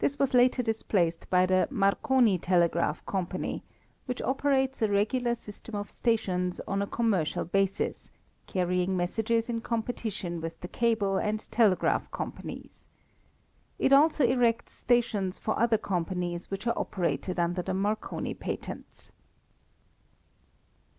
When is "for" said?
15.38-15.58